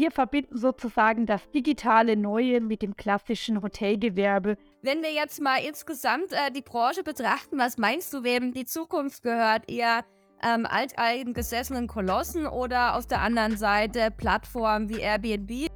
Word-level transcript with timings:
wir 0.00 0.10
verbinden 0.10 0.56
sozusagen 0.56 1.26
das 1.26 1.50
digitale 1.50 2.16
Neue 2.16 2.60
mit 2.60 2.80
dem 2.80 2.96
klassischen 2.96 3.62
Hotelgewerbe. 3.62 4.56
Wenn 4.82 5.02
wir 5.02 5.12
jetzt 5.12 5.40
mal 5.42 5.58
insgesamt 5.58 6.32
äh, 6.32 6.50
die 6.50 6.62
Branche 6.62 7.02
betrachten, 7.02 7.58
was 7.58 7.76
meinst 7.76 8.12
du, 8.14 8.24
wem 8.24 8.52
die 8.52 8.64
Zukunft 8.64 9.22
gehört? 9.22 9.70
Eher 9.70 10.04
ähm, 10.42 10.64
alteingesessenen 10.64 11.86
Kolossen 11.86 12.46
oder 12.46 12.96
auf 12.96 13.06
der 13.06 13.20
anderen 13.20 13.58
Seite 13.58 14.10
Plattformen 14.10 14.88
wie 14.88 15.00
Airbnb? 15.00 15.68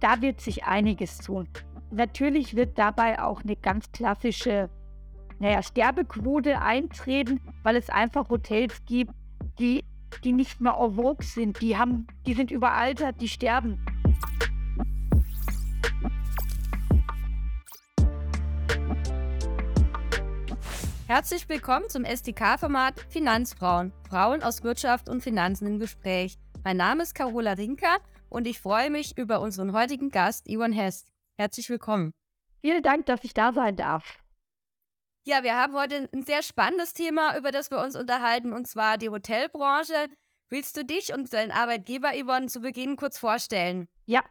Da 0.00 0.22
wird 0.22 0.40
sich 0.40 0.64
einiges 0.64 1.18
tun. 1.18 1.46
Natürlich 1.90 2.56
wird 2.56 2.78
dabei 2.78 3.20
auch 3.20 3.42
eine 3.42 3.56
ganz 3.56 3.92
klassische 3.92 4.70
naja, 5.38 5.62
Sterbequote 5.62 6.62
eintreten, 6.62 7.40
weil 7.62 7.76
es 7.76 7.90
einfach 7.90 8.30
Hotels 8.30 8.82
gibt, 8.86 9.12
die, 9.58 9.84
die 10.24 10.32
nicht 10.32 10.60
mehr 10.60 10.76
en 10.78 10.94
vogue 10.94 11.24
sind. 11.24 11.60
Die, 11.60 11.76
haben, 11.76 12.06
die 12.26 12.34
sind 12.34 12.50
überaltert, 12.50 13.20
die 13.20 13.28
sterben. 13.28 13.78
Herzlich 21.06 21.48
willkommen 21.48 21.88
zum 21.88 22.04
SDK-Format 22.04 23.06
Finanzfrauen. 23.08 23.92
Frauen 24.08 24.42
aus 24.42 24.64
Wirtschaft 24.64 25.08
und 25.08 25.22
Finanzen 25.22 25.66
im 25.66 25.78
Gespräch. 25.78 26.36
Mein 26.64 26.78
Name 26.78 27.04
ist 27.04 27.14
Carola 27.14 27.52
Rinker 27.52 27.98
und 28.28 28.46
ich 28.48 28.58
freue 28.58 28.90
mich 28.90 29.16
über 29.16 29.40
unseren 29.40 29.72
heutigen 29.72 30.10
Gast, 30.10 30.48
Ivan 30.48 30.72
Hest. 30.72 31.12
Herzlich 31.38 31.70
willkommen. 31.70 32.12
Vielen 32.60 32.82
Dank, 32.82 33.06
dass 33.06 33.22
ich 33.22 33.34
da 33.34 33.52
sein 33.52 33.76
darf. 33.76 34.18
Ja, 35.28 35.42
wir 35.42 35.56
haben 35.56 35.74
heute 35.74 36.08
ein 36.14 36.22
sehr 36.22 36.40
spannendes 36.40 36.92
Thema, 36.92 37.36
über 37.36 37.50
das 37.50 37.72
wir 37.72 37.82
uns 37.82 37.96
unterhalten, 37.96 38.52
und 38.52 38.68
zwar 38.68 38.96
die 38.96 39.08
Hotelbranche. 39.08 40.06
Willst 40.50 40.76
du 40.76 40.84
dich 40.84 41.12
und 41.12 41.32
deinen 41.32 41.50
Arbeitgeber, 41.50 42.12
Yvonne, 42.12 42.46
zu 42.46 42.60
Beginn 42.60 42.94
kurz 42.94 43.18
vorstellen? 43.18 43.88
Ja, 44.04 44.22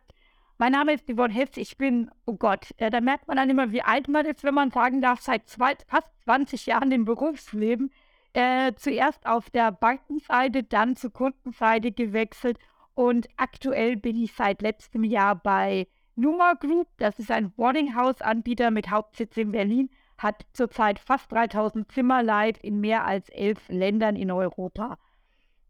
mein 0.57 0.71
Name 0.71 0.93
ist 0.93 1.11
Yvonne 1.11 1.33
Hess. 1.33 1.49
Ich 1.57 1.77
bin, 1.77 2.09
oh 2.25 2.37
Gott, 2.37 2.69
äh, 2.77 2.89
da 2.89 3.01
merkt 3.01 3.27
man 3.27 3.35
dann 3.35 3.49
immer, 3.49 3.73
wie 3.73 3.81
alt 3.81 4.07
man 4.07 4.25
ist, 4.25 4.45
wenn 4.45 4.53
man 4.53 4.71
sagen 4.71 5.01
darf, 5.01 5.19
seit 5.19 5.49
zwei, 5.49 5.75
fast 5.85 6.07
20 6.23 6.65
Jahren 6.65 6.93
im 6.93 7.03
Berufsleben. 7.03 7.91
Äh, 8.31 8.71
zuerst 8.77 9.25
auf 9.25 9.49
der 9.49 9.73
Bankenseite, 9.73 10.63
dann 10.63 10.95
zur 10.95 11.11
Kundenseite 11.11 11.91
gewechselt 11.91 12.57
und 12.93 13.27
aktuell 13.35 13.97
bin 13.97 14.15
ich 14.15 14.31
seit 14.31 14.61
letztem 14.61 15.03
Jahr 15.03 15.35
bei 15.35 15.89
Numa 16.15 16.53
Group. 16.53 16.87
Das 16.99 17.19
ist 17.19 17.31
ein 17.31 17.51
Boardinghouse-Anbieter 17.51 18.71
mit 18.71 18.91
Hauptsitz 18.91 19.35
in 19.35 19.51
Berlin 19.51 19.89
hat 20.17 20.45
zurzeit 20.53 20.99
fast 20.99 21.31
3000 21.31 21.91
Zimmer 21.91 22.23
live 22.23 22.57
in 22.63 22.79
mehr 22.79 23.05
als 23.05 23.29
elf 23.29 23.67
Ländern 23.69 24.15
in 24.15 24.31
Europa. 24.31 24.97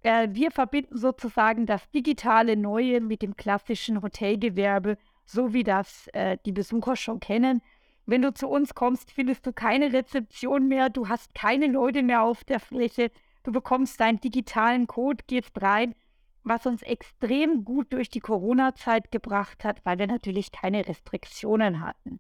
Äh, 0.03 0.29
wir 0.31 0.51
verbinden 0.51 0.97
sozusagen 0.97 1.65
das 1.65 1.89
digitale 1.89 2.55
Neue 2.55 3.01
mit 3.01 3.21
dem 3.21 3.35
klassischen 3.35 4.01
Hotelgewerbe, 4.01 4.97
so 5.25 5.53
wie 5.53 5.63
das 5.63 6.07
äh, 6.13 6.37
die 6.45 6.51
Besucher 6.51 6.95
schon 6.95 7.19
kennen. 7.19 7.61
Wenn 8.05 8.21
du 8.21 8.33
zu 8.33 8.47
uns 8.47 8.75
kommst, 8.75 9.11
findest 9.11 9.47
du 9.47 9.51
keine 9.51 9.91
Rezeption 9.91 10.67
mehr, 10.67 10.89
du 10.89 11.09
hast 11.09 11.33
keine 11.33 11.65
Leute 11.67 12.03
mehr 12.03 12.21
auf 12.21 12.43
der 12.43 12.59
Fläche, 12.59 13.09
du 13.43 13.51
bekommst 13.51 13.99
deinen 13.99 14.21
digitalen 14.21 14.85
Code, 14.85 15.23
gehst 15.25 15.59
rein, 15.59 15.95
was 16.43 16.67
uns 16.67 16.83
extrem 16.83 17.65
gut 17.65 17.91
durch 17.91 18.11
die 18.11 18.19
Corona-Zeit 18.19 19.11
gebracht 19.11 19.63
hat, 19.63 19.83
weil 19.83 19.97
wir 19.97 20.05
natürlich 20.05 20.51
keine 20.51 20.87
Restriktionen 20.87 21.81
hatten. 21.81 22.19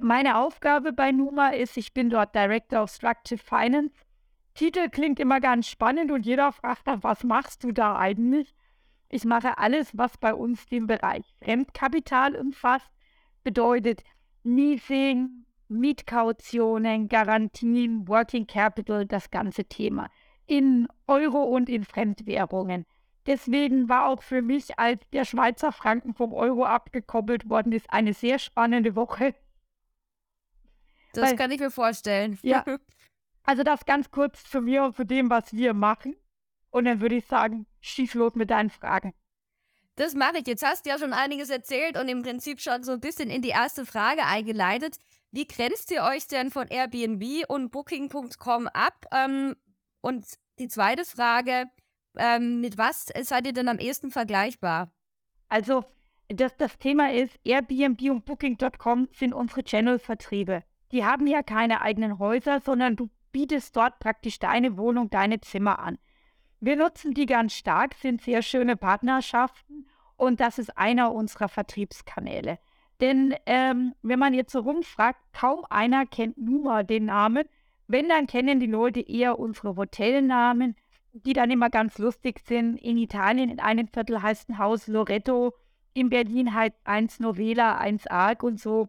Meine 0.00 0.36
Aufgabe 0.38 0.92
bei 0.92 1.12
Numa 1.12 1.48
ist, 1.48 1.76
ich 1.76 1.92
bin 1.92 2.10
dort 2.10 2.34
Director 2.34 2.82
of 2.82 2.90
Structured 2.90 3.40
Finance. 3.40 3.94
Titel 4.54 4.88
klingt 4.88 5.18
immer 5.20 5.40
ganz 5.40 5.68
spannend 5.68 6.10
und 6.10 6.26
jeder 6.26 6.52
fragt 6.52 6.86
dann, 6.86 7.02
was 7.02 7.24
machst 7.24 7.64
du 7.64 7.72
da 7.72 7.96
eigentlich? 7.96 8.54
Ich 9.08 9.24
mache 9.24 9.58
alles, 9.58 9.96
was 9.96 10.18
bei 10.18 10.34
uns 10.34 10.66
den 10.66 10.86
Bereich 10.86 11.24
Fremdkapital 11.42 12.36
umfasst, 12.36 12.90
bedeutet 13.42 14.02
Leasing, 14.44 15.46
Mietkautionen, 15.68 17.08
Garantien, 17.08 18.06
Working 18.08 18.46
Capital, 18.46 19.06
das 19.06 19.30
ganze 19.30 19.64
Thema 19.64 20.10
in 20.48 20.88
Euro 21.06 21.42
und 21.42 21.68
in 21.68 21.84
Fremdwährungen. 21.84 22.86
Deswegen 23.26 23.88
war 23.88 24.06
auch 24.06 24.22
für 24.22 24.40
mich, 24.40 24.78
als 24.78 25.00
der 25.12 25.26
Schweizer 25.26 25.70
Franken 25.70 26.14
vom 26.14 26.32
Euro 26.32 26.64
abgekoppelt 26.64 27.48
worden 27.50 27.72
ist, 27.72 27.92
eine 27.92 28.14
sehr 28.14 28.38
spannende 28.38 28.96
Woche. 28.96 29.34
Das 31.12 31.30
Weil, 31.30 31.36
kann 31.36 31.50
ich 31.50 31.60
mir 31.60 31.70
vorstellen. 31.70 32.38
Ja. 32.42 32.64
Also 33.44 33.62
das 33.62 33.86
ganz 33.86 34.10
kurz 34.10 34.44
zu 34.44 34.60
mir 34.60 34.84
und 34.84 34.94
zu 34.94 35.04
dem, 35.04 35.30
was 35.30 35.54
wir 35.54 35.72
machen. 35.72 36.14
Und 36.68 36.84
dann 36.84 37.00
würde 37.00 37.14
ich 37.14 37.24
sagen, 37.24 37.64
schieß 37.80 38.12
los 38.12 38.34
mit 38.34 38.50
deinen 38.50 38.68
Fragen. 38.68 39.14
Das 39.96 40.14
mache 40.14 40.36
ich. 40.36 40.46
Jetzt 40.46 40.62
hast 40.62 40.84
du 40.84 40.90
ja 40.90 40.98
schon 40.98 41.14
einiges 41.14 41.48
erzählt 41.48 41.98
und 41.98 42.08
im 42.08 42.22
Prinzip 42.22 42.60
schon 42.60 42.84
so 42.84 42.92
ein 42.92 43.00
bisschen 43.00 43.30
in 43.30 43.40
die 43.40 43.48
erste 43.48 43.86
Frage 43.86 44.26
eingeleitet. 44.26 44.98
Wie 45.30 45.46
grenzt 45.46 45.90
ihr 45.90 46.02
euch 46.02 46.26
denn 46.28 46.50
von 46.50 46.68
Airbnb 46.68 47.48
und 47.48 47.70
Booking.com 47.70 48.66
ab? 48.68 49.06
Ähm, 49.12 49.56
und 50.02 50.26
die 50.58 50.68
zweite 50.68 51.06
Frage, 51.06 51.70
ähm, 52.18 52.60
mit 52.60 52.76
was 52.76 53.06
seid 53.22 53.46
ihr 53.46 53.54
denn 53.54 53.68
am 53.68 53.78
ehesten 53.78 54.10
vergleichbar? 54.10 54.92
Also, 55.48 55.86
das, 56.28 56.54
das 56.58 56.76
Thema 56.76 57.12
ist, 57.14 57.40
Airbnb 57.44 58.10
und 58.10 58.26
Booking.com 58.26 59.08
sind 59.12 59.32
unsere 59.32 59.64
Channel-Vertriebe 59.64 60.64
die 60.92 61.04
haben 61.04 61.26
ja 61.26 61.42
keine 61.42 61.80
eigenen 61.80 62.18
Häuser, 62.18 62.60
sondern 62.60 62.96
du 62.96 63.10
bietest 63.32 63.76
dort 63.76 63.98
praktisch 63.98 64.38
deine 64.38 64.76
Wohnung, 64.76 65.10
deine 65.10 65.40
Zimmer 65.40 65.78
an. 65.78 65.98
Wir 66.60 66.76
nutzen 66.76 67.14
die 67.14 67.26
ganz 67.26 67.54
stark, 67.54 67.94
sind 67.94 68.22
sehr 68.22 68.42
schöne 68.42 68.76
Partnerschaften 68.76 69.86
und 70.16 70.40
das 70.40 70.58
ist 70.58 70.76
einer 70.76 71.12
unserer 71.12 71.48
Vertriebskanäle. 71.48 72.58
Denn 73.00 73.34
ähm, 73.46 73.94
wenn 74.02 74.18
man 74.18 74.34
jetzt 74.34 74.52
so 74.52 74.60
rumfragt, 74.60 75.20
kaum 75.32 75.64
einer 75.70 76.04
kennt 76.06 76.36
Numa 76.36 76.82
den 76.82 77.04
Namen. 77.06 77.44
Wenn, 77.86 78.08
dann 78.08 78.26
kennen 78.26 78.60
die 78.60 78.66
Leute 78.66 79.00
eher 79.00 79.38
unsere 79.38 79.76
Hotelnamen, 79.76 80.74
die 81.12 81.32
dann 81.32 81.50
immer 81.50 81.70
ganz 81.70 81.98
lustig 81.98 82.40
sind. 82.40 82.76
In 82.76 82.98
Italien 82.98 83.50
in 83.50 83.60
einem 83.60 83.88
Viertel 83.88 84.20
heißt 84.20 84.48
ein 84.48 84.58
Haus 84.58 84.88
Loretto, 84.88 85.54
in 85.94 86.10
Berlin 86.10 86.54
heißt 86.54 86.76
eins 86.84 87.20
Novela, 87.20 87.78
eins 87.78 88.06
Arc 88.06 88.42
und 88.42 88.60
so. 88.60 88.88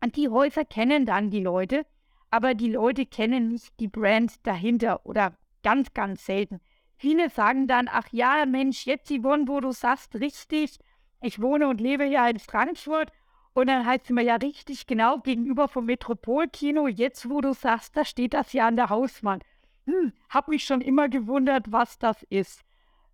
Und 0.00 0.16
die 0.16 0.28
Häuser 0.28 0.64
kennen 0.64 1.06
dann 1.06 1.30
die 1.30 1.42
Leute, 1.42 1.86
aber 2.30 2.54
die 2.54 2.70
Leute 2.70 3.06
kennen 3.06 3.48
nicht 3.48 3.78
die 3.80 3.88
Brand 3.88 4.46
dahinter 4.46 5.04
oder 5.04 5.36
ganz, 5.62 5.92
ganz 5.94 6.24
selten. 6.24 6.60
Viele 6.96 7.30
sagen 7.30 7.66
dann, 7.68 7.88
ach 7.90 8.08
ja, 8.10 8.44
Mensch, 8.46 8.86
jetzt 8.86 9.10
Yvonne, 9.10 9.46
wo 9.46 9.60
du 9.60 9.72
sagst, 9.72 10.16
richtig, 10.16 10.78
ich 11.20 11.40
wohne 11.40 11.68
und 11.68 11.80
lebe 11.80 12.04
ja 12.04 12.28
in 12.28 12.38
Frankfurt. 12.38 13.12
Und 13.54 13.68
dann 13.68 13.86
heißt 13.86 14.04
es 14.04 14.10
immer, 14.10 14.22
ja, 14.22 14.36
richtig, 14.36 14.86
genau, 14.86 15.18
gegenüber 15.18 15.68
vom 15.68 15.86
Metropolkino, 15.86 16.86
jetzt 16.86 17.28
wo 17.28 17.40
du 17.40 17.54
sagst, 17.54 17.96
da 17.96 18.04
steht 18.04 18.34
das 18.34 18.52
ja 18.52 18.68
an 18.68 18.76
der 18.76 18.90
Hauswand. 18.90 19.42
Hm, 19.86 20.12
hab 20.28 20.48
mich 20.48 20.64
schon 20.64 20.80
immer 20.80 21.08
gewundert, 21.08 21.72
was 21.72 21.98
das 21.98 22.22
ist. 22.24 22.62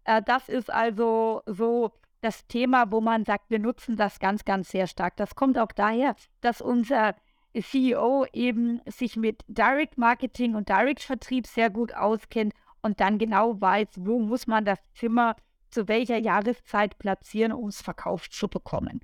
Äh, 0.05 0.23
das 0.23 0.49
ist 0.49 0.71
also 0.73 1.43
so 1.47 1.93
das 2.25 2.47
Thema, 2.47 2.91
wo 2.91 3.01
man 3.01 3.25
sagt, 3.25 3.51
wir 3.51 3.59
nutzen 3.59 3.97
das 3.97 4.19
ganz, 4.19 4.45
ganz 4.45 4.71
sehr 4.71 4.87
stark. 4.87 5.17
Das 5.17 5.35
kommt 5.35 5.59
auch 5.59 5.73
daher, 5.73 6.17
dass 6.41 6.61
unser 6.61 7.15
CEO 7.61 8.27
eben 8.33 8.81
sich 8.87 9.17
mit 9.17 9.45
Direct 9.47 9.99
Marketing 9.99 10.55
und 10.55 10.69
Direct 10.69 11.03
Vertrieb 11.03 11.47
sehr 11.47 11.71
gut 11.71 11.95
auskennt 11.95 12.55
und 12.83 13.01
dann 13.01 13.19
genau 13.19 13.61
weiß, 13.61 13.89
wo 13.99 14.19
muss 14.19 14.47
man 14.47 14.65
das 14.65 14.79
Zimmer 14.95 15.37
zu 15.71 15.87
welcher 15.87 16.19
Jahreszeit 16.19 16.99
platzieren, 16.99 17.53
um 17.53 17.69
es 17.69 17.83
verkauft 17.83 18.33
zu 18.33 18.49
bekommen. 18.49 19.01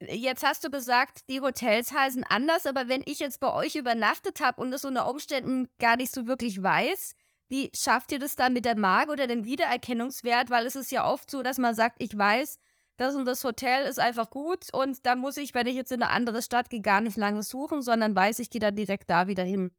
Jetzt 0.00 0.46
hast 0.46 0.64
du 0.64 0.70
gesagt, 0.70 1.28
die 1.28 1.40
Hotels 1.40 1.92
heißen 1.92 2.22
anders, 2.22 2.66
aber 2.66 2.88
wenn 2.88 3.02
ich 3.04 3.18
jetzt 3.18 3.40
bei 3.40 3.52
euch 3.52 3.74
übernachtet 3.74 4.40
habe 4.40 4.60
und 4.60 4.72
es 4.72 4.84
unter 4.84 5.10
Umständen 5.10 5.68
gar 5.80 5.96
nicht 5.96 6.12
so 6.12 6.28
wirklich 6.28 6.62
weiß, 6.62 7.16
wie 7.48 7.70
schafft 7.74 8.12
ihr 8.12 8.18
das 8.18 8.36
dann 8.36 8.52
mit 8.52 8.64
der 8.64 8.76
Marke 8.76 9.12
oder 9.12 9.26
den 9.26 9.44
Wiedererkennungswert? 9.44 10.50
Weil 10.50 10.66
es 10.66 10.76
ist 10.76 10.92
ja 10.92 11.10
oft 11.10 11.30
so, 11.30 11.42
dass 11.42 11.58
man 11.58 11.74
sagt, 11.74 11.96
ich 12.02 12.16
weiß, 12.16 12.58
das 12.98 13.14
und 13.14 13.24
das 13.26 13.44
Hotel 13.44 13.86
ist 13.86 14.00
einfach 14.00 14.28
gut 14.28 14.66
und 14.72 15.06
da 15.06 15.14
muss 15.14 15.36
ich, 15.36 15.54
wenn 15.54 15.66
ich 15.66 15.76
jetzt 15.76 15.92
in 15.92 16.02
eine 16.02 16.10
andere 16.12 16.42
Stadt 16.42 16.68
gehe, 16.68 16.80
gar 16.80 17.00
nicht 17.00 17.16
lange 17.16 17.42
suchen, 17.42 17.80
sondern 17.80 18.14
weiß, 18.14 18.40
ich 18.40 18.50
gehe 18.50 18.60
dann 18.60 18.76
direkt 18.76 19.08
da 19.08 19.28
wieder 19.28 19.44
hin. 19.44 19.70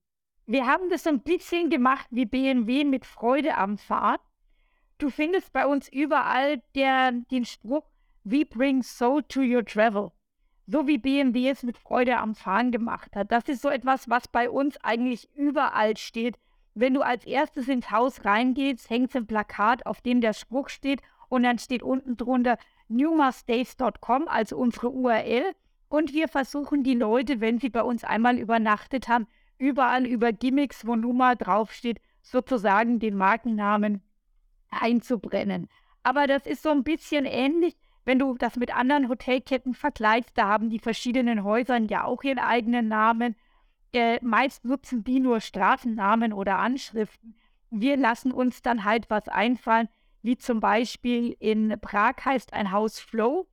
Wir 0.45 0.65
haben 0.65 0.89
das 0.89 1.05
ein 1.05 1.21
bisschen 1.21 1.69
gemacht 1.69 2.07
wie 2.09 2.25
BMW 2.25 2.85
mit 2.85 3.05
Freude 3.05 3.55
am 3.55 3.77
Fahren. 3.77 4.19
Du 4.97 5.09
findest 5.09 5.53
bei 5.53 5.67
uns 5.67 5.87
überall 5.89 6.61
der, 6.75 7.11
den 7.11 7.45
Spruch, 7.45 7.83
we 8.23 8.45
bring 8.45 8.81
soul 8.81 9.21
to 9.23 9.41
your 9.41 9.63
travel. 9.63 10.11
So 10.65 10.87
wie 10.87 10.97
BMW 10.97 11.49
es 11.49 11.63
mit 11.63 11.77
Freude 11.77 12.17
am 12.17 12.35
Fahren 12.35 12.71
gemacht 12.71 13.15
hat. 13.15 13.31
Das 13.31 13.45
ist 13.45 13.61
so 13.61 13.69
etwas, 13.69 14.09
was 14.09 14.27
bei 14.27 14.49
uns 14.49 14.77
eigentlich 14.77 15.29
überall 15.35 15.97
steht. 15.97 16.37
Wenn 16.79 16.93
du 16.93 17.01
als 17.01 17.25
erstes 17.25 17.67
ins 17.67 17.91
Haus 17.91 18.23
reingehst, 18.23 18.89
hängt 18.89 19.13
ein 19.13 19.27
Plakat, 19.27 19.85
auf 19.85 19.99
dem 19.99 20.21
der 20.21 20.31
Spruch 20.31 20.69
steht 20.69 21.01
und 21.27 21.43
dann 21.43 21.59
steht 21.59 21.83
unten 21.83 22.15
drunter 22.15 22.57
newmastays.com, 22.87 24.29
also 24.29 24.55
unsere 24.55 24.89
URL. 24.89 25.51
Und 25.89 26.13
wir 26.13 26.29
versuchen 26.29 26.83
die 26.83 26.93
Leute, 26.93 27.41
wenn 27.41 27.59
sie 27.59 27.69
bei 27.69 27.83
uns 27.83 28.05
einmal 28.05 28.37
übernachtet 28.37 29.09
haben, 29.09 29.27
überall 29.57 30.05
über 30.05 30.31
Gimmicks, 30.31 30.87
wo 30.87 30.95
Numa 30.95 31.35
draufsteht, 31.35 31.99
sozusagen 32.21 32.99
den 32.99 33.17
Markennamen 33.17 34.01
einzubrennen. 34.69 35.67
Aber 36.03 36.27
das 36.27 36.45
ist 36.45 36.63
so 36.63 36.69
ein 36.69 36.85
bisschen 36.85 37.25
ähnlich, 37.25 37.75
wenn 38.05 38.19
du 38.19 38.37
das 38.37 38.55
mit 38.55 38.73
anderen 38.73 39.09
Hotelketten 39.09 39.73
vergleichst. 39.73 40.31
Da 40.37 40.47
haben 40.47 40.69
die 40.69 40.79
verschiedenen 40.79 41.43
Häuser 41.43 41.77
ja 41.81 42.05
auch 42.05 42.23
ihren 42.23 42.39
eigenen 42.39 42.87
Namen. 42.87 43.35
Äh, 43.93 44.23
meist 44.23 44.65
nutzen 44.65 45.03
die 45.03 45.19
nur 45.19 45.39
Straßennamen 45.39 46.33
oder 46.33 46.59
Anschriften. 46.59 47.35
Wir 47.71 47.97
lassen 47.97 48.31
uns 48.31 48.61
dann 48.61 48.83
halt 48.83 49.09
was 49.09 49.27
einfallen, 49.27 49.89
wie 50.21 50.37
zum 50.37 50.59
Beispiel 50.59 51.35
in 51.39 51.75
Prag 51.79 52.15
heißt 52.23 52.53
ein 52.53 52.71
Haus 52.71 52.99
Flow, 52.99 53.47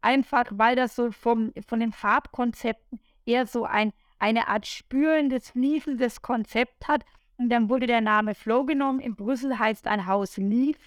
einfach 0.00 0.44
weil 0.50 0.76
das 0.76 0.96
so 0.96 1.10
vom, 1.10 1.52
von 1.66 1.80
den 1.80 1.92
Farbkonzepten 1.92 3.00
eher 3.26 3.46
so 3.46 3.64
ein, 3.64 3.92
eine 4.18 4.48
Art 4.48 4.66
spürendes, 4.66 5.50
fließendes 5.50 6.22
Konzept 6.22 6.86
hat. 6.86 7.04
Und 7.38 7.48
dann 7.48 7.68
wurde 7.68 7.86
der 7.86 8.00
Name 8.00 8.34
Flow 8.34 8.64
genommen. 8.64 9.00
In 9.00 9.16
Brüssel 9.16 9.58
heißt 9.58 9.86
ein 9.86 10.06
Haus 10.06 10.36
Leaf. 10.36 10.78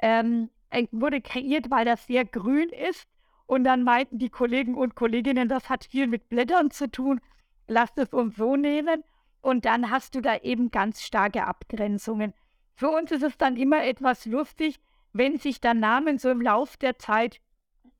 Ähm, 0.00 0.50
wurde 0.92 1.20
kreiert, 1.20 1.70
weil 1.70 1.84
das 1.84 2.06
sehr 2.06 2.24
grün 2.24 2.68
ist. 2.68 3.08
Und 3.46 3.64
dann 3.64 3.82
meinten 3.82 4.18
die 4.18 4.28
Kollegen 4.28 4.74
und 4.74 4.94
Kolleginnen, 4.94 5.48
das 5.48 5.68
hat 5.68 5.84
viel 5.84 6.06
mit 6.06 6.28
Blättern 6.28 6.70
zu 6.70 6.90
tun. 6.90 7.20
Lasst 7.66 7.98
es 7.98 8.12
uns 8.12 8.36
so 8.36 8.56
nehmen. 8.56 9.02
Und 9.40 9.64
dann 9.64 9.90
hast 9.90 10.14
du 10.14 10.20
da 10.20 10.38
eben 10.38 10.70
ganz 10.70 11.02
starke 11.02 11.46
Abgrenzungen. 11.46 12.34
Für 12.74 12.90
uns 12.90 13.10
ist 13.12 13.22
es 13.22 13.38
dann 13.38 13.56
immer 13.56 13.84
etwas 13.84 14.26
lustig, 14.26 14.80
wenn 15.12 15.38
sich 15.38 15.60
dann 15.60 15.80
Namen 15.80 16.18
so 16.18 16.30
im 16.30 16.42
Lauf 16.42 16.76
der 16.76 16.98
Zeit 16.98 17.40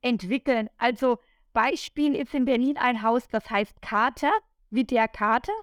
entwickeln. 0.01 0.69
Also 0.77 1.19
Beispiel 1.53 2.15
ist 2.15 2.33
in 2.33 2.45
Berlin 2.45 2.77
ein 2.77 3.01
Haus, 3.01 3.27
das 3.27 3.49
heißt 3.49 3.81
Kater, 3.81 4.31
wie 4.69 4.83
der 4.83 5.07
Kater, 5.07 5.53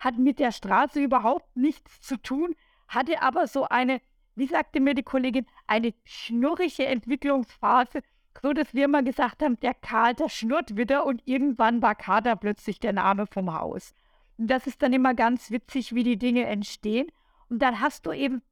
hat 0.00 0.18
mit 0.18 0.38
der 0.38 0.50
Straße 0.50 1.00
überhaupt 1.00 1.56
nichts 1.56 2.00
zu 2.00 2.16
tun, 2.16 2.56
hatte 2.88 3.22
aber 3.22 3.46
so 3.46 3.64
eine, 3.68 4.00
wie 4.34 4.46
sagte 4.46 4.80
mir 4.80 4.94
die 4.94 5.02
Kollegin, 5.02 5.46
eine 5.66 5.94
schnurrige 6.04 6.86
Entwicklungsphase, 6.86 8.02
so 8.42 8.52
dass 8.52 8.74
wir 8.74 8.88
mal 8.88 9.04
gesagt 9.04 9.42
haben, 9.42 9.58
der 9.60 9.74
Kater 9.74 10.28
schnurrt 10.28 10.76
wieder 10.76 11.06
und 11.06 11.22
irgendwann 11.24 11.82
war 11.82 11.94
Kater 11.94 12.36
plötzlich 12.36 12.80
der 12.80 12.92
Name 12.92 13.26
vom 13.26 13.52
Haus. 13.52 13.94
Und 14.38 14.48
das 14.48 14.66
ist 14.66 14.82
dann 14.82 14.92
immer 14.92 15.14
ganz 15.14 15.50
witzig, 15.50 15.94
wie 15.94 16.02
die 16.02 16.18
Dinge 16.18 16.44
entstehen. 16.46 17.06
Und 17.48 17.60
dann 17.60 17.80
hast 17.80 18.06
du 18.06 18.12
eben 18.12 18.42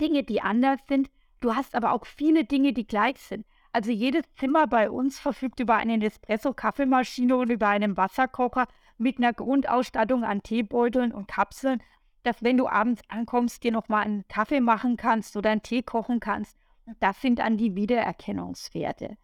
Dinge, 0.00 0.22
die 0.22 0.40
anders 0.40 0.80
sind. 0.88 1.10
Du 1.40 1.54
hast 1.54 1.74
aber 1.74 1.92
auch 1.92 2.06
viele 2.06 2.44
Dinge, 2.44 2.72
die 2.72 2.86
gleich 2.86 3.18
sind. 3.18 3.46
Also 3.72 3.90
jedes 3.90 4.24
Zimmer 4.34 4.66
bei 4.66 4.90
uns 4.90 5.18
verfügt 5.18 5.60
über 5.60 5.76
eine 5.76 5.98
Nespresso-Kaffeemaschine 5.98 7.36
und 7.36 7.50
über 7.50 7.68
einen 7.68 7.96
Wasserkocher 7.96 8.66
mit 8.96 9.18
einer 9.18 9.32
Grundausstattung 9.32 10.24
an 10.24 10.42
Teebeuteln 10.42 11.12
und 11.12 11.28
Kapseln, 11.28 11.82
dass 12.22 12.42
wenn 12.42 12.56
du 12.56 12.66
abends 12.68 13.02
ankommst, 13.08 13.62
dir 13.62 13.72
nochmal 13.72 14.04
einen 14.04 14.26
Kaffee 14.28 14.60
machen 14.60 14.96
kannst 14.96 15.36
oder 15.36 15.50
einen 15.50 15.62
Tee 15.62 15.82
kochen 15.82 16.20
kannst. 16.20 16.56
Das 17.00 17.20
sind 17.20 17.38
dann 17.38 17.56
die 17.56 17.74
Wiedererkennungswerte. 17.74 19.16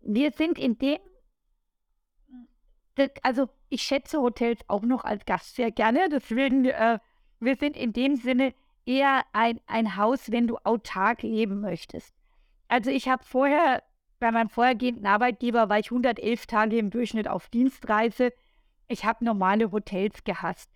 Wir 0.00 0.32
sind 0.32 0.58
in 0.58 0.78
dem, 0.78 0.98
also 3.22 3.48
ich 3.68 3.82
schätze 3.82 4.20
Hotels 4.20 4.60
auch 4.68 4.82
noch 4.82 5.04
als 5.04 5.24
Gast 5.24 5.54
sehr 5.54 5.70
gerne, 5.70 6.08
deswegen, 6.10 6.64
äh, 6.64 6.98
wir 7.40 7.56
sind 7.56 7.76
in 7.76 7.92
dem 7.92 8.16
Sinne 8.16 8.54
eher 8.84 9.24
ein, 9.32 9.60
ein 9.66 9.96
Haus, 9.96 10.30
wenn 10.32 10.46
du 10.46 10.56
autark 10.58 11.22
leben 11.22 11.60
möchtest. 11.60 12.14
Also 12.68 12.90
ich 12.90 13.08
habe 13.08 13.24
vorher, 13.24 13.82
bei 14.18 14.30
meinem 14.30 14.48
vorhergehenden 14.48 15.06
Arbeitgeber 15.06 15.68
war 15.68 15.78
ich 15.78 15.90
111 15.90 16.46
Tage 16.46 16.78
im 16.78 16.90
Durchschnitt 16.90 17.28
auf 17.28 17.48
Dienstreise. 17.48 18.32
Ich 18.88 19.04
habe 19.04 19.24
normale 19.24 19.72
Hotels 19.72 20.24
gehasst, 20.24 20.70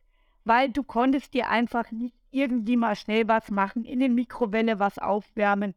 weil 0.44 0.70
du 0.70 0.82
konntest 0.82 1.34
dir 1.34 1.48
einfach 1.48 1.90
nicht 1.90 2.16
irgendwie 2.30 2.76
mal 2.76 2.96
schnell 2.96 3.26
was 3.28 3.50
machen, 3.50 3.84
in 3.84 4.00
den 4.00 4.14
Mikrowelle 4.14 4.78
was 4.78 4.98
aufwärmen. 4.98 5.74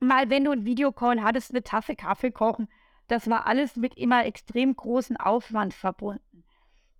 Mal 0.00 0.30
wenn 0.30 0.44
du 0.44 0.52
einen 0.52 0.64
Videocall 0.64 1.22
hattest, 1.22 1.50
eine 1.50 1.62
Tasse 1.62 1.96
Kaffee 1.96 2.30
kochen, 2.30 2.68
das 3.08 3.28
war 3.28 3.46
alles 3.46 3.76
mit 3.76 3.96
immer 3.96 4.26
extrem 4.26 4.76
großen 4.76 5.16
Aufwand 5.16 5.74
verbunden. 5.74 6.44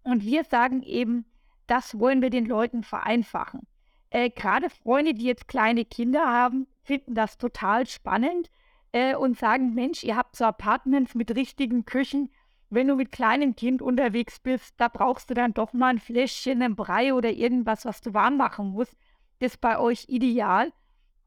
Und 0.02 0.24
wir 0.24 0.44
sagen 0.44 0.82
eben, 0.82 1.26
das 1.66 1.98
wollen 1.98 2.22
wir 2.22 2.30
den 2.30 2.46
Leuten 2.46 2.82
vereinfachen. 2.82 3.66
Äh, 4.10 4.30
Gerade 4.30 4.70
Freunde, 4.70 5.14
die 5.14 5.26
jetzt 5.26 5.48
kleine 5.48 5.84
Kinder 5.84 6.26
haben, 6.26 6.66
finden 6.82 7.14
das 7.14 7.36
total 7.36 7.86
spannend 7.86 8.50
äh, 8.92 9.14
und 9.14 9.38
sagen, 9.38 9.74
Mensch, 9.74 10.02
ihr 10.02 10.16
habt 10.16 10.34
so 10.34 10.46
Apartments 10.46 11.14
mit 11.14 11.34
richtigen 11.36 11.84
Küchen. 11.84 12.30
Wenn 12.70 12.88
du 12.88 12.96
mit 12.96 13.12
kleinem 13.12 13.54
Kind 13.54 13.82
unterwegs 13.82 14.40
bist, 14.40 14.74
da 14.78 14.88
brauchst 14.88 15.30
du 15.30 15.34
dann 15.34 15.54
doch 15.54 15.72
mal 15.72 15.88
ein 15.88 15.98
Fläschchen, 15.98 16.62
ein 16.62 16.76
Brei 16.76 17.14
oder 17.14 17.30
irgendwas, 17.30 17.84
was 17.84 18.00
du 18.00 18.14
warm 18.14 18.38
machen 18.38 18.70
musst. 18.70 18.96
Das 19.40 19.52
ist 19.52 19.60
bei 19.60 19.78
euch 19.78 20.06
ideal. 20.08 20.72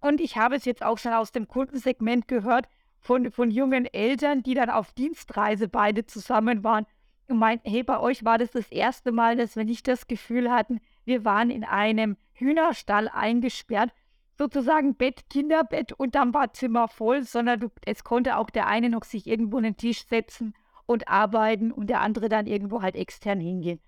Und 0.02 0.20
ich 0.20 0.36
habe 0.36 0.56
es 0.56 0.66
jetzt 0.66 0.84
auch 0.84 0.98
schon 0.98 1.14
aus 1.14 1.32
dem 1.32 1.48
Kundensegment 1.48 2.28
gehört 2.28 2.68
von, 3.00 3.32
von 3.32 3.52
jungen 3.52 3.86
Eltern, 3.86 4.44
die 4.44 4.56
dann 4.56 4.70
auf 4.70 4.94
Dienstreise 4.94 5.68
beide 5.68 6.06
zusammen 6.06 6.64
waren 6.64 6.86
und 7.28 7.38
meinten, 7.38 7.70
hey, 7.70 7.84
bei 7.84 8.00
euch 8.00 8.26
war 8.26 8.38
das 8.38 8.52
das 8.52 8.72
erste 8.72 9.12
Mal, 9.12 9.38
dass 9.38 9.56
wir 9.56 9.64
nicht 9.64 9.88
das 9.88 10.08
Gefühl 10.08 10.52
hatten, 10.52 10.82
wir 11.06 11.24
waren 11.24 11.50
in 11.50 11.64
einem 11.64 12.18
Hühnerstall 12.34 13.08
eingesperrt, 13.08 13.92
sozusagen 14.38 14.96
Bett, 14.96 15.30
Kinderbett 15.30 15.94
und 15.94 16.16
dann 16.16 16.34
war 16.34 16.52
Zimmer 16.54 16.88
voll, 16.88 17.24
sondern 17.24 17.60
du, 17.60 17.72
es 17.86 18.04
konnte 18.04 18.38
auch 18.38 18.50
der 18.50 18.68
eine 18.68 18.90
noch 18.90 19.04
sich 19.04 19.28
irgendwo 19.28 19.58
an 19.58 19.64
den 19.64 19.78
Tisch 19.78 20.06
setzen 20.08 20.54
und 20.88 21.08
arbeiten 21.08 21.72
und 21.72 21.88
der 21.88 22.02
andere 22.02 22.28
dann 22.28 22.48
irgendwo 22.48 22.82
halt 22.82 22.96
extern 22.96 23.40
hingehen. 23.40 23.80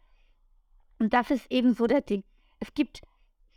Und 1.00 1.14
das 1.14 1.32
ist 1.32 1.52
eben 1.52 1.74
so 1.74 1.88
der 1.88 2.02
Ding. 2.02 2.24
Es 2.60 2.74
gibt 2.74 3.02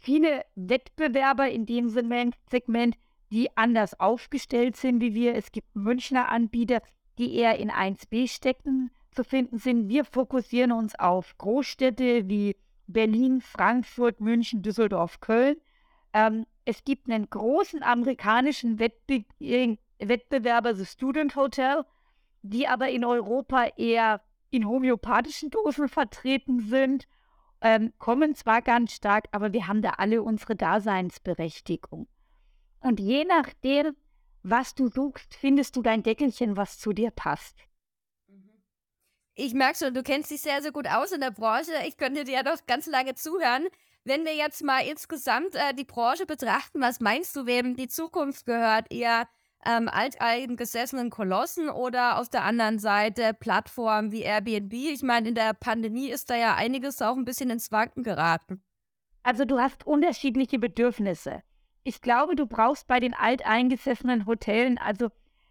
viele 0.07 0.45
Wettbewerber 0.55 1.51
in 1.51 1.67
dem 1.67 1.89
Segment, 1.89 2.97
die 3.33 3.49
anders 3.57 3.99
aufgestellt 3.99 4.77
sind 4.77 5.01
wie 5.01 5.15
wir. 5.15 5.35
Es 5.35 5.51
gibt 5.51 5.75
Münchner 5.75 6.29
Anbieter, 6.29 6.81
die 7.19 7.35
eher 7.35 7.59
in 7.59 7.73
1b-Städten 7.73 8.93
zu 9.11 9.25
finden 9.25 9.59
sind. 9.59 9.89
Wir 9.89 10.05
fokussieren 10.05 10.71
uns 10.71 10.97
auf 10.97 11.37
Großstädte 11.39 12.29
wie 12.29 12.55
Berlin, 12.87 13.41
Frankfurt, 13.41 14.21
München, 14.21 14.63
Düsseldorf, 14.63 15.19
Köln. 15.19 15.57
Ähm, 16.13 16.47
es 16.65 16.85
gibt 16.85 17.11
einen 17.11 17.29
großen 17.29 17.83
amerikanischen 17.83 18.79
Wettbe 18.79 19.25
Wettbewerber, 19.99 20.77
The 20.77 20.87
Student 20.87 21.35
Hotel, 21.35 21.85
die 22.43 22.69
aber 22.69 22.91
in 22.91 23.05
Europa 23.05 23.71
eher 23.77 24.21
in 24.51 24.69
homöopathischen 24.69 25.51
Dosen 25.51 25.89
vertreten 25.89 26.61
sind, 26.61 27.09
ähm, 27.61 27.93
kommen 27.99 28.35
zwar 28.35 28.63
ganz 28.63 28.93
stark, 28.93 29.27
aber 29.33 29.53
wir 29.53 29.67
haben 29.67 29.83
da 29.83 29.91
alle 29.99 30.23
unsere 30.23 30.57
Daseinsberechtigung. 30.57 32.09
Und 32.81 33.01
je 33.01 33.25
nachdem, 33.25 33.97
was 34.43 34.75
du 34.75 34.89
suchst, 34.89 35.35
findest 35.35 35.77
du 35.77 35.83
dein 35.83 36.03
Deckelchen, 36.03 36.57
was 36.57 36.79
zu 36.79 36.93
dir 36.93 37.11
passt. 37.11 37.57
Ich 39.35 39.53
merke 39.53 39.79
schon, 39.79 39.95
du 39.95 40.03
kennst 40.03 40.31
dich 40.31 40.41
sehr, 40.41 40.63
sehr 40.63 40.73
gut 40.73 40.87
aus 40.89 41.13
in 41.13 41.21
der 41.21 41.31
Branche. 41.31 41.73
Ich 41.87 41.97
könnte 41.99 42.25
dir 42.25 42.37
ja 42.37 42.43
noch 42.43 42.65
ganz 42.67 42.87
lange 42.87 43.15
zuhören. 43.15 43.67
Wenn 44.05 44.25
wir 44.25 44.35
jetzt 44.35 44.63
mal 44.63 44.87
insgesamt 44.87 45.55
äh, 45.55 45.75
die 45.75 45.85
Branche 45.85 46.27
betrachten, 46.27 46.81
was 46.81 47.01
meinst 47.01 47.35
du, 47.37 47.45
wem 47.45 47.77
die 47.77 47.89
Zukunft 47.89 48.47
gehört? 48.47 48.91
Eher 48.91 49.29
ähm, 49.65 49.89
alteingesessenen 49.89 51.11
Kolossen 51.11 51.69
oder 51.69 52.19
auf 52.19 52.29
der 52.29 52.45
anderen 52.45 52.79
Seite 52.79 53.35
Plattformen 53.35 54.13
wie 54.13 54.23
Airbnb? 54.23 54.73
Ich 54.73 55.03
meine, 55.03 55.29
in 55.29 55.35
der 55.35 55.55
Pandemie 55.55 56.09
ist 56.09 56.31
da 56.31 56.37
ja 56.37 56.55
einiges 56.55 57.01
auch 57.03 57.17
ein 57.17 57.25
bisschen 57.25 57.51
ins 57.51 57.73
Wanken 57.73 58.03
geraten. 58.03 58.63
Also 59.23 59.45
du 59.45 59.59
hast 59.59 59.87
unterschiedliche 59.87 60.59
Bedürfnisse. 60.59 61.43
Ich 61.83 62.01
glaube, 62.01 62.37
du 62.37 62.47
brauchst 62.47 62.87
bei 62.87 63.01
den 63.01 63.15
alteingesessenen 63.15 64.27
Hotels, 64.27 64.77
also 64.81 65.11